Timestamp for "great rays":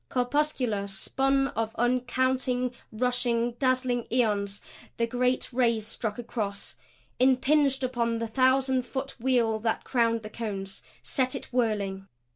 5.05-5.85